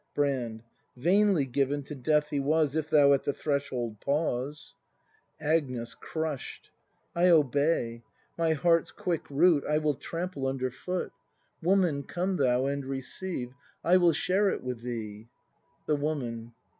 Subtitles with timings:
[0.15, 0.63] Brand.
[0.97, 4.73] Vainly given to death he was If thou at the threshold pause.
[5.39, 5.93] Agnes.
[5.93, 6.71] [Crushed.]
[7.15, 8.01] I obey.
[8.35, 11.11] My heart's quick root I will tramj)le under foot.
[11.13, 13.53] ACT IV] BRAND 205 Woman, come thou and receive,
[13.83, 15.27] I will share it with thee.
[15.85, 16.53] The Woman.